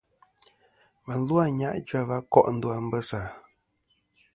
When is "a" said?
1.41-1.45, 2.77-2.77